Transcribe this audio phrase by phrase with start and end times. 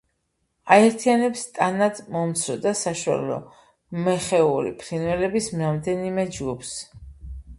[0.75, 3.37] აერთიანებს ტანად მომცრო და საშუალო
[4.07, 6.73] მეხეური ფრინველების რამდენიმე ჯგუფს.